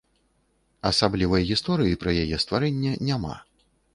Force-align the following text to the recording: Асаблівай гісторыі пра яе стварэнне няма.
Асаблівай 0.89 1.43
гісторыі 1.51 1.99
пра 2.05 2.11
яе 2.23 2.41
стварэнне 2.45 2.97
няма. 3.11 3.37